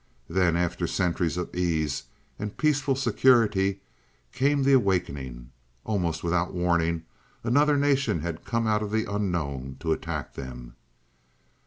[0.27, 2.05] "Then, after centuries of ease
[2.39, 3.81] and peaceful security,
[4.31, 5.51] came the awakening.
[5.83, 7.03] Almost without warning
[7.43, 10.75] another nation had come out of the unknown to attack them.